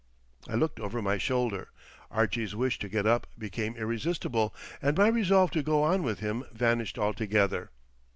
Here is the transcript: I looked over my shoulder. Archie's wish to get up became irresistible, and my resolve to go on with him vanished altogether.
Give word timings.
I 0.49 0.55
looked 0.55 0.79
over 0.79 0.99
my 0.99 1.19
shoulder. 1.19 1.69
Archie's 2.09 2.55
wish 2.55 2.79
to 2.79 2.89
get 2.89 3.05
up 3.05 3.27
became 3.37 3.75
irresistible, 3.75 4.51
and 4.81 4.97
my 4.97 5.09
resolve 5.09 5.51
to 5.51 5.61
go 5.61 5.83
on 5.83 6.01
with 6.01 6.21
him 6.21 6.43
vanished 6.51 6.97
altogether. 6.97 7.69